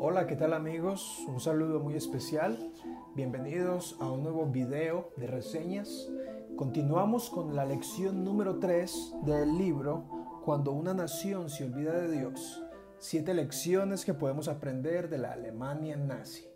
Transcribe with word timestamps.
Hola, 0.00 0.28
¿qué 0.28 0.36
tal 0.36 0.52
amigos? 0.52 1.24
Un 1.26 1.40
saludo 1.40 1.80
muy 1.80 1.96
especial. 1.96 2.72
Bienvenidos 3.16 3.96
a 3.98 4.08
un 4.08 4.22
nuevo 4.22 4.46
video 4.46 5.10
de 5.16 5.26
reseñas. 5.26 6.08
Continuamos 6.54 7.28
con 7.30 7.56
la 7.56 7.64
lección 7.64 8.22
número 8.22 8.60
3 8.60 9.14
del 9.24 9.58
libro 9.58 10.04
Cuando 10.44 10.70
una 10.70 10.94
nación 10.94 11.50
se 11.50 11.64
olvida 11.64 11.98
de 11.98 12.12
Dios. 12.12 12.62
Siete 12.98 13.34
lecciones 13.34 14.04
que 14.04 14.14
podemos 14.14 14.46
aprender 14.46 15.08
de 15.08 15.18
la 15.18 15.32
Alemania 15.32 15.96
nazi. 15.96 16.48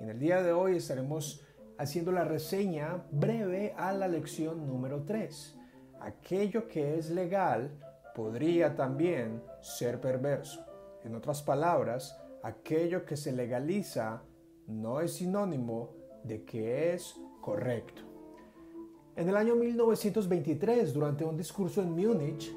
En 0.00 0.08
el 0.08 0.18
día 0.18 0.42
de 0.42 0.52
hoy 0.52 0.74
estaremos 0.74 1.46
haciendo 1.78 2.10
la 2.10 2.24
reseña 2.24 3.04
breve 3.12 3.72
a 3.76 3.92
la 3.92 4.08
lección 4.08 4.66
número 4.66 5.04
3. 5.04 5.56
Aquello 6.00 6.66
que 6.66 6.98
es 6.98 7.08
legal 7.10 7.70
podría 8.16 8.74
también 8.74 9.44
ser 9.60 10.00
perverso. 10.00 10.66
En 11.04 11.14
otras 11.14 11.40
palabras, 11.40 12.20
aquello 12.42 13.04
que 13.04 13.16
se 13.16 13.32
legaliza 13.32 14.22
no 14.66 15.00
es 15.00 15.14
sinónimo 15.14 15.90
de 16.24 16.44
que 16.44 16.94
es 16.94 17.16
correcto. 17.40 18.02
En 19.16 19.28
el 19.28 19.36
año 19.36 19.56
1923, 19.56 20.94
durante 20.94 21.24
un 21.24 21.36
discurso 21.36 21.82
en 21.82 21.92
Múnich, 21.92 22.54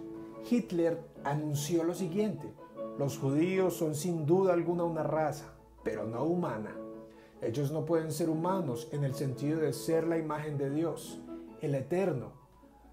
Hitler 0.50 1.00
anunció 1.24 1.84
lo 1.84 1.94
siguiente, 1.94 2.54
los 2.98 3.18
judíos 3.18 3.76
son 3.76 3.96
sin 3.96 4.26
duda 4.26 4.54
alguna 4.54 4.84
una 4.84 5.04
raza, 5.04 5.56
pero 5.84 6.06
no 6.06 6.24
humana. 6.26 6.78
Ellos 7.42 7.72
no 7.72 7.86
pueden 7.86 8.12
ser 8.12 8.30
humanos 8.30 8.88
en 8.92 9.04
el 9.04 9.16
sentido 9.16 9.60
de 9.60 9.74
ser 9.74 10.06
la 10.08 10.18
imagen 10.18 10.58
de 10.58 10.70
Dios, 10.70 11.20
el 11.62 11.74
eterno. 11.74 12.34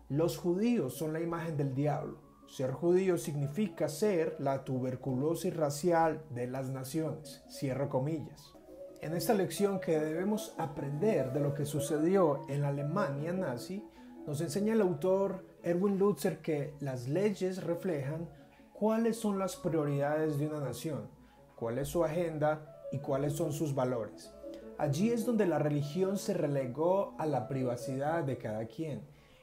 Los 0.09 0.38
judíos 0.38 0.95
son 0.95 1.12
la 1.12 1.20
imagen 1.20 1.56
del 1.56 1.75
diablo. 1.75 2.30
Ser 2.50 2.72
judío 2.72 3.16
significa 3.16 3.88
ser 3.88 4.34
la 4.40 4.64
tuberculosis 4.64 5.56
racial 5.56 6.20
de 6.30 6.48
las 6.48 6.68
naciones. 6.68 7.45
Cierro 7.48 7.88
comillas. 7.88 8.54
En 9.00 9.14
esta 9.14 9.34
lección 9.34 9.78
que 9.78 10.00
debemos 10.00 10.52
aprender 10.58 11.33
de 11.33 11.38
lo 11.38 11.55
que 11.55 11.64
sucedió 11.64 12.42
en 12.48 12.62
la 12.62 12.69
Alemania 12.69 13.33
nazi, 13.33 13.84
nos 14.27 14.41
enseña 14.41 14.72
el 14.72 14.80
autor 14.80 15.47
Erwin 15.62 15.97
Lutzer 15.97 16.38
que 16.38 16.75
las 16.80 17.06
leyes 17.06 17.62
reflejan 17.62 18.28
cuáles 18.72 19.16
son 19.16 19.38
las 19.38 19.55
prioridades 19.55 20.41
de 20.41 20.48
una 20.48 20.58
nación, 20.58 21.08
cuál 21.55 21.78
es 21.78 21.86
su 21.86 22.05
agenda 22.05 22.82
y 22.91 22.98
cuáles 22.98 23.34
son 23.34 23.53
sus 23.53 23.77
valores. 23.77 24.34
Allí 24.77 25.12
es 25.12 25.25
donde 25.25 25.47
la 25.47 25.60
religión 25.60 26.19
se 26.19 26.34
relegó 26.34 27.14
a 27.16 27.27
la 27.27 27.47
privacidad 27.47 28.25
de 28.25 28.38
cada 28.38 28.66
quien 28.66 29.03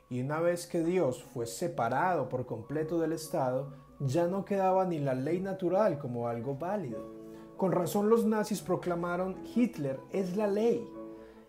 y 0.09 0.21
una 0.21 0.39
vez 0.39 0.67
que 0.67 0.83
Dios 0.83 1.23
fue 1.23 1.45
separado 1.45 2.29
por 2.29 2.45
completo 2.45 2.99
del 2.99 3.11
Estado, 3.11 3.73
ya 3.99 4.27
no 4.27 4.45
quedaba 4.45 4.85
ni 4.85 4.99
la 4.99 5.13
ley 5.13 5.41
natural 5.41 5.99
como 5.99 6.27
algo 6.27 6.55
válido. 6.55 7.17
Con 7.57 7.71
razón 7.71 8.09
los 8.09 8.25
nazis 8.25 8.61
proclamaron 8.61 9.43
Hitler 9.53 9.99
es 10.11 10.37
la 10.37 10.47
ley. 10.47 10.87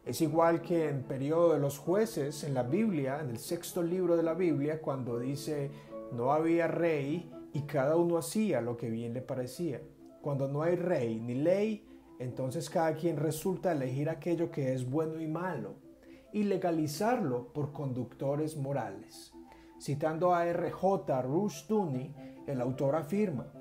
Es 0.04 0.22
igual 0.22 0.62
que 0.62 0.88
en 0.88 1.02
periodo 1.02 1.52
de 1.52 1.60
los 1.60 1.78
jueces 1.78 2.42
en 2.42 2.54
la 2.54 2.62
Biblia, 2.62 3.20
en 3.20 3.30
el 3.30 3.38
sexto 3.38 3.82
libro 3.82 4.16
de 4.16 4.22
la 4.22 4.34
Biblia, 4.34 4.80
cuando 4.80 5.18
dice 5.18 5.70
no 6.12 6.32
había 6.32 6.66
rey 6.66 7.30
y 7.52 7.62
cada 7.62 7.96
uno 7.96 8.16
hacía 8.16 8.60
lo 8.60 8.76
que 8.76 8.88
bien 8.88 9.12
le 9.12 9.20
parecía. 9.20 9.82
Cuando 10.22 10.48
no 10.48 10.62
hay 10.62 10.76
rey 10.76 11.20
ni 11.20 11.34
ley, 11.34 11.86
entonces 12.18 12.70
cada 12.70 12.94
quien 12.94 13.18
resulta 13.18 13.72
elegir 13.72 14.08
aquello 14.08 14.50
que 14.50 14.72
es 14.72 14.88
bueno 14.88 15.20
y 15.20 15.28
malo 15.28 15.87
y 16.32 16.44
legalizarlo 16.44 17.52
por 17.52 17.72
conductores 17.72 18.56
morales. 18.56 19.32
Citando 19.80 20.34
a 20.34 20.46
R.J. 20.46 21.22
Rushduni, 21.22 22.14
el 22.46 22.60
autor 22.60 22.96
afirma, 22.96 23.52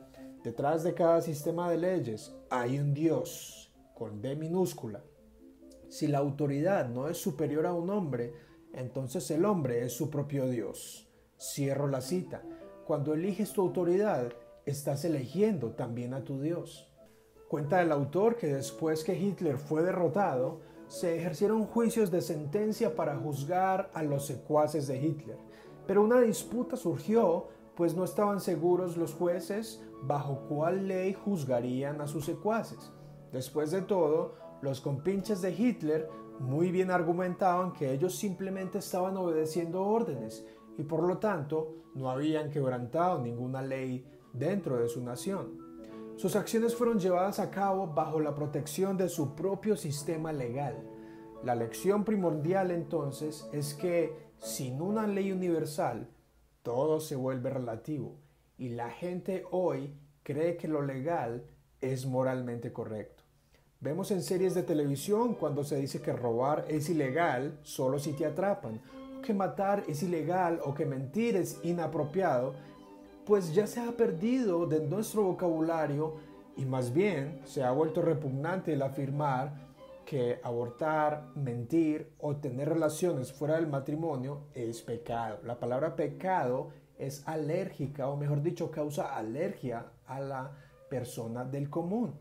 detrás 0.44 0.84
de 0.84 0.94
cada 0.94 1.22
sistema 1.22 1.70
de 1.70 1.78
leyes 1.78 2.36
hay 2.50 2.80
un 2.80 2.94
Dios, 2.94 3.74
con 3.94 4.22
D 4.22 4.36
minúscula. 4.36 5.04
Si 5.90 6.08
la 6.08 6.18
autoridad 6.18 6.90
no 6.90 7.08
es 7.08 7.18
superior 7.18 7.66
a 7.66 7.74
un 7.74 7.90
hombre, 7.90 8.34
entonces 8.74 9.30
el 9.32 9.46
hombre 9.46 9.84
es 9.86 9.94
su 9.94 10.10
propio 10.10 10.48
Dios. 10.48 11.10
Cierro 11.40 11.88
la 11.88 12.02
cita. 12.02 12.44
Cuando 12.86 13.14
eliges 13.14 13.54
tu 13.54 13.62
autoridad, 13.62 14.34
estás 14.66 15.06
eligiendo 15.06 15.72
también 15.72 16.14
a 16.14 16.24
tu 16.24 16.42
Dios. 16.42 16.92
Cuenta 17.48 17.82
el 17.82 17.92
autor 17.92 18.36
que 18.36 18.48
después 18.48 19.04
que 19.04 19.18
Hitler 19.18 19.58
fue 19.58 19.82
derrotado, 19.82 20.62
se 20.88 21.18
ejercieron 21.18 21.66
juicios 21.66 22.12
de 22.12 22.22
sentencia 22.22 22.96
para 22.96 23.18
juzgar 23.18 23.92
a 23.94 24.04
los 24.04 24.26
secuaces 24.26 24.88
de 24.88 24.98
Hitler, 24.98 25.38
pero 25.86 26.04
una 26.04 26.22
disputa 26.22 26.76
surgió 26.76 27.48
pues 27.76 27.96
no 27.96 28.04
estaban 28.04 28.40
seguros 28.40 28.98
los 28.98 29.14
jueces 29.14 29.84
bajo 30.02 30.48
cuál 30.50 30.88
ley 30.88 31.14
juzgarían 31.14 32.02
a 32.02 32.08
sus 32.08 32.26
secuaces. 32.26 32.92
Después 33.32 33.70
de 33.70 33.84
todo, 33.84 34.36
los 34.62 34.82
compinches 34.82 35.42
de 35.42 35.52
Hitler 35.52 36.10
muy 36.40 36.72
bien 36.72 36.90
argumentaban 36.90 37.74
que 37.74 37.94
ellos 37.94 38.16
simplemente 38.16 38.80
estaban 38.80 39.16
obedeciendo 39.18 39.84
órdenes 39.84 40.46
y 40.78 40.84
por 40.84 41.04
lo 41.04 41.20
tanto 41.20 41.76
no 41.94 42.10
habían 42.10 42.50
quebrantado 42.50 43.20
ninguna 43.20 43.62
ley 43.62 44.06
dentro 44.34 44.78
de 44.78 44.88
su 44.88 45.04
nación. 45.04 45.67
Sus 46.18 46.36
acciones 46.36 46.76
fueron 46.76 47.00
llevadas 47.00 47.40
a 47.40 47.52
cabo 47.52 47.86
bajo 47.86 48.20
la 48.20 48.34
protección 48.34 48.98
de 48.98 49.08
su 49.08 49.36
propio 49.36 49.78
sistema 49.78 50.34
legal. 50.34 50.76
La 51.44 51.54
lección 51.54 52.04
primordial 52.04 52.72
entonces 52.72 53.48
es 53.54 53.76
que 53.76 54.16
sin 54.40 54.82
una 54.82 55.06
ley 55.06 55.32
universal, 55.32 56.10
todo 56.64 57.00
se 57.00 57.16
vuelve 57.16 57.52
relativo 57.52 58.16
y 58.58 58.70
la 58.70 58.90
gente 58.90 59.46
hoy 59.52 59.94
cree 60.24 60.58
que 60.58 60.68
lo 60.68 60.82
legal 60.82 61.46
es 61.82 62.08
moralmente 62.08 62.74
correcto. 62.74 63.24
Vemos 63.80 64.10
en 64.10 64.24
series 64.24 64.56
de 64.56 64.64
televisión 64.64 65.36
cuando 65.36 65.64
se 65.64 65.76
dice 65.76 66.02
que 66.02 66.14
robar 66.14 66.66
es 66.68 66.90
ilegal 66.90 67.60
solo 67.62 68.00
si 68.00 68.14
te 68.14 68.26
atrapan, 68.26 68.82
que 69.24 69.36
matar 69.36 69.84
es 69.88 70.02
ilegal 70.02 70.62
o 70.66 70.74
que 70.74 70.88
mentir 70.88 71.36
es 71.36 71.60
inapropiado 71.64 72.56
pues 73.28 73.54
ya 73.54 73.68
se 73.68 73.82
ha 73.82 73.92
perdido 73.92 74.66
de 74.68 74.80
nuestro 74.80 75.22
vocabulario 75.24 76.16
y 76.56 76.64
más 76.64 76.94
bien 76.94 77.42
se 77.44 77.62
ha 77.62 77.72
vuelto 77.72 78.02
repugnante 78.02 78.72
el 78.72 78.82
afirmar 78.82 79.68
que 80.06 80.40
abortar, 80.42 81.28
mentir 81.36 82.14
o 82.20 82.38
tener 82.38 82.70
relaciones 82.70 83.34
fuera 83.34 83.56
del 83.56 83.68
matrimonio 83.68 84.44
es 84.54 84.82
pecado. 84.82 85.40
La 85.44 85.60
palabra 85.60 85.98
pecado 85.98 86.70
es 86.98 87.28
alérgica 87.28 88.08
o 88.08 88.16
mejor 88.16 88.42
dicho 88.42 88.72
causa 88.72 89.18
alergia 89.18 89.92
a 90.06 90.22
la 90.22 90.52
persona 90.90 91.44
del 91.44 91.70
común. 91.70 92.14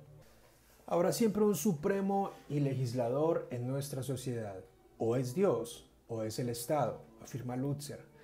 Habrá 0.86 1.12
siempre 1.12 1.44
un 1.44 1.54
supremo 1.54 2.30
y 2.48 2.58
legislador 2.58 3.46
en 3.50 3.68
nuestra 3.68 4.02
sociedad. 4.02 4.58
O 4.98 5.14
es 5.14 5.36
Dios 5.36 5.88
o 6.08 6.24
es 6.24 6.40
el 6.40 6.48
Estado, 6.48 7.00
afirma 7.22 7.54
Lutzer. 7.54 8.15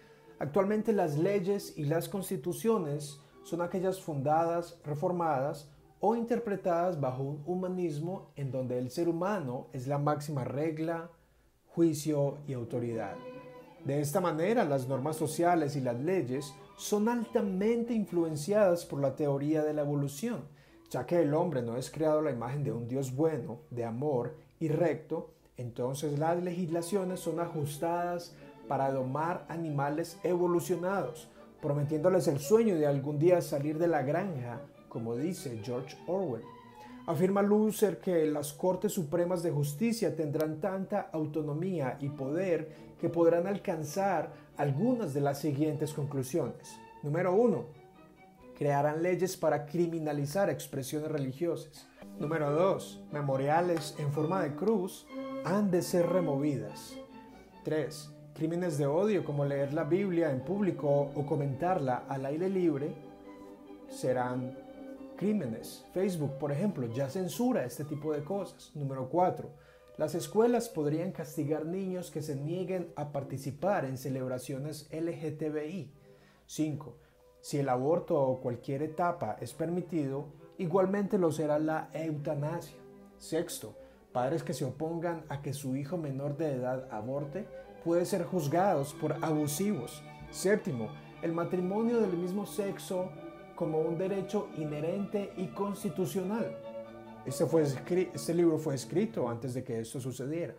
Actualmente 0.43 0.93
las 0.93 1.19
leyes 1.19 1.75
y 1.77 1.85
las 1.85 2.09
constituciones 2.09 3.21
son 3.45 3.63
aquellas 3.63 4.01
fundadas, 4.01 4.77
reformadas 4.85 5.71
o 6.01 6.17
interpretadas 6.17 7.01
bajo 7.01 7.23
un 7.23 7.45
humanismo 7.47 8.33
en 8.35 8.51
donde 8.51 8.77
el 8.77 8.91
ser 8.91 9.09
humano 9.09 9.69
es 9.73 9.87
la 9.87 9.99
máxima 9.99 10.43
regla, 10.43 11.13
juicio 11.69 12.39
y 12.49 12.55
autoridad. 12.55 13.15
De 13.85 14.01
esta 14.01 14.21
manera, 14.21 14.65
las 14.65 14.89
normas 14.89 15.15
sociales 15.15 15.77
y 15.77 15.81
las 15.81 16.01
leyes 16.01 16.53
son 16.77 17.09
altamente 17.09 17.95
influenciadas 17.95 18.85
por 18.85 19.01
la 19.01 19.15
teoría 19.15 19.63
de 19.63 19.75
la 19.75 19.83
evolución, 19.83 20.41
ya 20.91 21.07
que 21.07 21.23
el 21.23 21.35
hombre 21.35 21.63
no 21.63 21.77
es 21.77 21.89
creado 21.89 22.19
a 22.19 22.23
la 22.23 22.33
imagen 22.33 22.65
de 22.65 22.73
un 22.73 22.89
Dios 22.89 23.15
bueno, 23.15 23.61
de 23.71 23.85
amor 23.85 24.35
y 24.59 24.67
recto, 24.67 25.35
entonces 25.57 26.19
las 26.19 26.43
legislaciones 26.43 27.21
son 27.21 27.39
ajustadas 27.39 28.35
para 28.69 28.91
domar 28.91 29.45
animales 29.49 30.19
evolucionados, 30.23 31.29
prometiéndoles 31.61 32.29
el 32.29 32.39
sueño 32.39 32.77
de 32.77 32.87
algún 32.87 33.19
día 33.19 33.41
salir 33.41 33.79
de 33.79 33.89
la 33.89 34.03
granja, 34.03 34.61
como 34.89 35.17
dice 35.17 35.61
George 35.63 35.97
Orwell. 36.07 36.45
Afirma 37.07 37.43
Luther 37.43 37.99
que 37.99 38.27
las 38.27 38.53
Cortes 38.53 38.93
Supremas 38.93 39.43
de 39.43 39.51
Justicia 39.51 40.15
tendrán 40.15 40.61
tanta 40.61 41.09
autonomía 41.13 41.97
y 42.01 42.09
poder 42.09 42.95
que 43.01 43.09
podrán 43.09 43.49
alcanzar 43.49 44.33
algunas 44.57 45.13
de 45.13 45.21
las 45.21 45.41
siguientes 45.41 45.93
conclusiones. 45.93 46.79
Número 47.03 47.35
1. 47.35 47.65
Crearán 48.57 49.03
leyes 49.03 49.37
para 49.37 49.67
criminalizar 49.67 50.49
expresiones 50.49 51.11
religiosas. 51.11 51.89
Número 52.21 52.53
2. 52.53 53.07
Memoriales 53.11 53.97
en 53.99 54.13
forma 54.13 54.41
de 54.43 54.55
cruz 54.55 55.07
han 55.45 55.73
de 55.73 55.83
ser 55.83 56.09
removidas. 56.09 56.97
3. 57.65 58.13
Crímenes 58.35 58.79
de 58.79 58.87
odio 58.87 59.25
como 59.25 59.45
leer 59.45 59.73
la 59.73 59.85
Biblia 59.85 60.31
en 60.31 60.41
público 60.41 61.11
o 61.15 61.27
comentarla 61.27 62.05
al 62.09 62.27
aire 62.27 62.49
libre 62.49 62.95
serán 63.89 64.59
crímenes. 65.17 65.85
Facebook, 65.93 66.39
por 66.39 66.53
ejemplo, 66.53 66.87
ya 66.93 67.09
censura 67.09 67.65
este 67.65 67.85
tipo 67.85 68.13
de 68.13 68.25
cosas. 68.25 68.73
Número 68.75 69.09
4. 69.09 69.49
Las 69.99 70.15
escuelas 70.15 70.69
podrían 70.69 71.13
castigar 71.13 71.67
niños 71.67 72.11
que 72.11 72.23
se 72.23 72.35
nieguen 72.35 72.93
a 72.97 73.13
participar 73.13 73.85
en 73.85 73.99
celebraciones 73.99 74.89
LGTBI. 74.91 75.93
5. 76.47 76.97
Si 77.41 77.59
el 77.59 77.69
aborto 77.69 78.21
o 78.21 78.41
cualquier 78.41 78.83
etapa 78.83 79.37
es 79.41 79.53
permitido, 79.53 80.29
Igualmente 80.63 81.19
lo 81.19 81.33
será 81.33 81.59
la 81.59 81.89
eutanasia. 81.93 82.77
Sexto, 83.19 83.75
padres 84.13 84.43
que 84.43 84.53
se 84.53 84.65
opongan 84.65 85.25
a 85.29 85.43
que 85.43 85.55
su 85.55 85.75
hijo 85.77 85.97
menor 85.97 86.37
de 86.37 86.53
edad 86.53 86.89
aborte 86.93 87.49
pueden 87.85 88.07
ser 88.07 88.25
juzgados 88.25 88.95
por 88.95 89.17
abusivos. 89.23 90.03
Séptimo, 90.31 90.89
el 91.23 91.33
matrimonio 91.33 92.01
del 92.01 92.17
mismo 92.17 92.47
sexo 92.47 93.11
como 93.55 93.81
un 93.81 93.99
derecho 93.99 94.49
inherente 94.57 95.33
y 95.37 95.49
constitucional. 95.49 96.57
Este, 97.25 97.47
fue, 97.47 97.63
este 97.63 98.35
libro 98.35 98.59
fue 98.59 98.75
escrito 98.75 99.29
antes 99.29 99.55
de 99.55 99.63
que 99.63 99.81
esto 99.81 100.01
sucediera. 100.01 100.55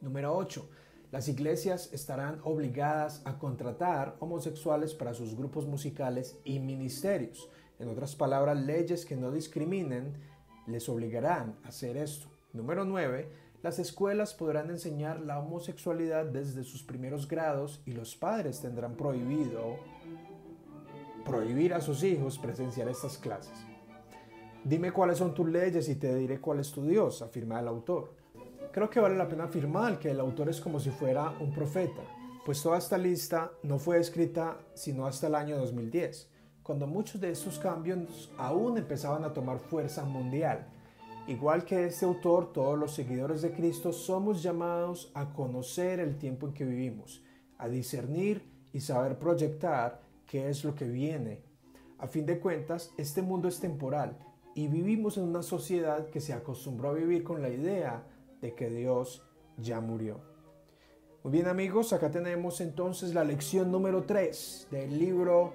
Número 0.00 0.34
8. 0.36 0.68
Las 1.10 1.28
iglesias 1.28 1.90
estarán 1.92 2.40
obligadas 2.44 3.22
a 3.24 3.38
contratar 3.38 4.16
homosexuales 4.20 4.94
para 4.94 5.14
sus 5.14 5.36
grupos 5.36 5.66
musicales 5.66 6.38
y 6.44 6.58
ministerios. 6.58 7.48
En 7.78 7.88
otras 7.88 8.16
palabras, 8.16 8.58
leyes 8.58 9.06
que 9.06 9.16
no 9.16 9.30
discriminen 9.30 10.14
les 10.66 10.88
obligarán 10.88 11.56
a 11.64 11.68
hacer 11.68 11.96
esto. 11.96 12.28
Número 12.52 12.84
9. 12.84 13.47
Las 13.60 13.80
escuelas 13.80 14.34
podrán 14.34 14.70
enseñar 14.70 15.18
la 15.18 15.40
homosexualidad 15.40 16.26
desde 16.26 16.62
sus 16.62 16.84
primeros 16.84 17.26
grados 17.26 17.82
y 17.86 17.92
los 17.92 18.14
padres 18.14 18.60
tendrán 18.60 18.94
prohibido 18.94 19.78
prohibir 21.24 21.74
a 21.74 21.80
sus 21.80 22.04
hijos 22.04 22.38
presenciar 22.38 22.88
estas 22.88 23.18
clases. 23.18 23.52
Dime 24.62 24.92
cuáles 24.92 25.18
son 25.18 25.34
tus 25.34 25.48
leyes 25.48 25.88
y 25.88 25.96
te 25.96 26.14
diré 26.14 26.40
cuál 26.40 26.60
es 26.60 26.70
tu 26.70 26.86
Dios, 26.86 27.20
afirma 27.20 27.58
el 27.58 27.66
autor. 27.66 28.14
Creo 28.70 28.88
que 28.88 29.00
vale 29.00 29.16
la 29.16 29.28
pena 29.28 29.44
afirmar 29.44 29.98
que 29.98 30.12
el 30.12 30.20
autor 30.20 30.48
es 30.48 30.60
como 30.60 30.78
si 30.78 30.90
fuera 30.90 31.30
un 31.40 31.52
profeta, 31.52 32.02
pues 32.44 32.62
toda 32.62 32.78
esta 32.78 32.96
lista 32.96 33.50
no 33.64 33.78
fue 33.78 33.98
escrita 33.98 34.56
sino 34.74 35.04
hasta 35.04 35.26
el 35.26 35.34
año 35.34 35.58
2010, 35.58 36.30
cuando 36.62 36.86
muchos 36.86 37.20
de 37.20 37.32
estos 37.32 37.58
cambios 37.58 38.30
aún 38.38 38.78
empezaban 38.78 39.24
a 39.24 39.32
tomar 39.32 39.58
fuerza 39.58 40.04
mundial. 40.04 40.68
Igual 41.28 41.66
que 41.66 41.84
este 41.84 42.06
autor, 42.06 42.54
todos 42.54 42.78
los 42.78 42.94
seguidores 42.94 43.42
de 43.42 43.52
Cristo 43.52 43.92
somos 43.92 44.42
llamados 44.42 45.10
a 45.12 45.34
conocer 45.34 46.00
el 46.00 46.16
tiempo 46.16 46.46
en 46.46 46.54
que 46.54 46.64
vivimos, 46.64 47.22
a 47.58 47.68
discernir 47.68 48.50
y 48.72 48.80
saber 48.80 49.18
proyectar 49.18 50.00
qué 50.26 50.48
es 50.48 50.64
lo 50.64 50.74
que 50.74 50.86
viene. 50.86 51.42
A 51.98 52.06
fin 52.06 52.24
de 52.24 52.40
cuentas, 52.40 52.94
este 52.96 53.20
mundo 53.20 53.46
es 53.46 53.60
temporal 53.60 54.16
y 54.54 54.68
vivimos 54.68 55.18
en 55.18 55.24
una 55.24 55.42
sociedad 55.42 56.08
que 56.08 56.22
se 56.22 56.32
acostumbró 56.32 56.88
a 56.88 56.94
vivir 56.94 57.22
con 57.24 57.42
la 57.42 57.50
idea 57.50 58.02
de 58.40 58.54
que 58.54 58.70
Dios 58.70 59.22
ya 59.58 59.82
murió. 59.82 60.22
Muy 61.24 61.32
bien 61.32 61.46
amigos, 61.46 61.92
acá 61.92 62.10
tenemos 62.10 62.62
entonces 62.62 63.12
la 63.12 63.24
lección 63.24 63.70
número 63.70 64.04
3 64.04 64.68
del 64.70 64.98
libro 64.98 65.52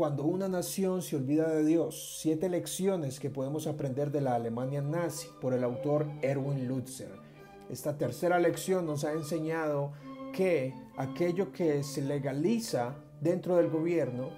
Cuando 0.00 0.24
una 0.24 0.48
nación 0.48 1.02
se 1.02 1.16
olvida 1.16 1.50
de 1.50 1.62
Dios, 1.62 2.16
siete 2.22 2.48
lecciones 2.48 3.20
que 3.20 3.28
podemos 3.28 3.66
aprender 3.66 4.10
de 4.10 4.22
la 4.22 4.34
Alemania 4.34 4.80
nazi 4.80 5.28
por 5.42 5.52
el 5.52 5.62
autor 5.62 6.06
Erwin 6.22 6.66
Lutzer. 6.66 7.10
Esta 7.68 7.98
tercera 7.98 8.38
lección 8.38 8.86
nos 8.86 9.04
ha 9.04 9.12
enseñado 9.12 9.92
que 10.32 10.72
aquello 10.96 11.52
que 11.52 11.82
se 11.82 12.00
legaliza 12.00 12.94
dentro 13.20 13.56
del 13.56 13.68
gobierno, 13.68 14.30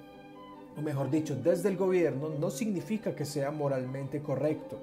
o 0.77 0.81
mejor 0.81 1.09
dicho, 1.09 1.33
desde 1.33 1.69
el 1.69 1.77
gobierno, 1.77 2.27
no 2.27 2.49
significa 2.49 3.15
que 3.15 3.23
sea 3.23 3.49
moralmente 3.49 4.21
correcto. 4.21 4.81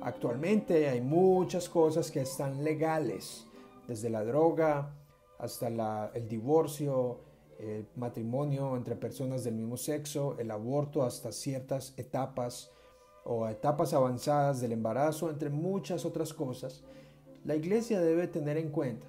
Actualmente 0.00 0.88
hay 0.88 1.00
muchas 1.00 1.68
cosas 1.68 2.08
que 2.08 2.20
están 2.20 2.62
legales, 2.62 3.48
desde 3.88 4.08
la 4.08 4.22
droga 4.22 4.94
hasta 5.40 6.12
el 6.14 6.28
divorcio, 6.28 7.18
el 7.60 7.86
matrimonio 7.96 8.76
entre 8.76 8.96
personas 8.96 9.44
del 9.44 9.54
mismo 9.54 9.76
sexo, 9.76 10.36
el 10.38 10.50
aborto 10.50 11.02
hasta 11.02 11.32
ciertas 11.32 11.94
etapas 11.96 12.70
o 13.24 13.46
etapas 13.48 13.92
avanzadas 13.92 14.60
del 14.60 14.72
embarazo, 14.72 15.30
entre 15.30 15.50
muchas 15.50 16.04
otras 16.04 16.32
cosas. 16.32 16.82
La 17.44 17.54
iglesia 17.54 18.00
debe 18.00 18.26
tener 18.28 18.56
en 18.56 18.70
cuenta 18.70 19.06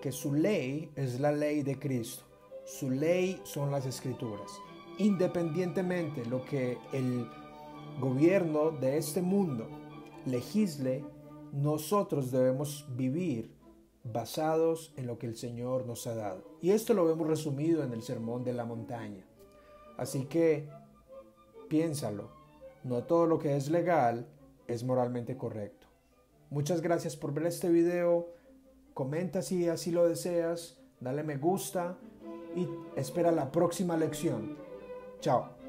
que 0.00 0.12
su 0.12 0.34
ley 0.34 0.90
es 0.96 1.20
la 1.20 1.32
ley 1.32 1.62
de 1.62 1.78
Cristo 1.78 2.30
su 2.70 2.88
ley 2.88 3.40
son 3.42 3.72
las 3.72 3.84
escrituras. 3.84 4.60
Independientemente 4.98 6.24
lo 6.24 6.44
que 6.44 6.78
el 6.92 7.26
gobierno 8.00 8.70
de 8.70 8.96
este 8.96 9.22
mundo 9.22 9.66
legisle, 10.24 11.04
nosotros 11.52 12.30
debemos 12.30 12.86
vivir 12.96 13.50
basados 14.04 14.92
en 14.96 15.06
lo 15.06 15.18
que 15.18 15.26
el 15.26 15.36
Señor 15.36 15.86
nos 15.86 16.06
ha 16.06 16.14
dado. 16.14 16.42
Y 16.60 16.70
esto 16.70 16.94
lo 16.94 17.04
vemos 17.04 17.26
resumido 17.26 17.82
en 17.82 17.92
el 17.92 18.02
Sermón 18.02 18.44
de 18.44 18.52
la 18.52 18.64
Montaña. 18.64 19.24
Así 19.96 20.24
que 20.24 20.68
piénsalo, 21.68 22.30
no 22.84 23.04
todo 23.04 23.26
lo 23.26 23.38
que 23.38 23.56
es 23.56 23.70
legal 23.70 24.26
es 24.66 24.84
moralmente 24.84 25.36
correcto. 25.36 25.86
Muchas 26.48 26.80
gracias 26.80 27.16
por 27.16 27.32
ver 27.32 27.46
este 27.46 27.68
video, 27.68 28.28
comenta 28.94 29.42
si 29.42 29.68
así 29.68 29.90
lo 29.90 30.08
deseas, 30.08 30.78
dale 31.00 31.22
me 31.22 31.36
gusta 31.36 31.96
y 32.56 32.66
espera 32.96 33.30
la 33.30 33.52
próxima 33.52 33.96
lección. 33.96 34.56
Chao. 35.20 35.59